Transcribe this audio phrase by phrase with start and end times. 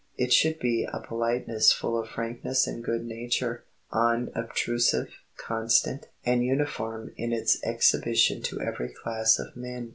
[0.17, 7.13] It should be a politeness full of frankness and good nature, unobtrusive, constant, and uniform
[7.17, 9.89] in its exhibition to every class of men.